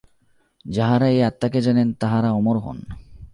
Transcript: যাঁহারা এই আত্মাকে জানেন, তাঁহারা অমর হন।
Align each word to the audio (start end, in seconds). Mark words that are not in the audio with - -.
যাঁহারা 0.65 1.07
এই 1.07 1.23
আত্মাকে 1.23 1.59
জানেন, 1.61 1.87
তাঁহারা 1.93 2.29
অমর 2.31 2.57
হন। 2.57 2.77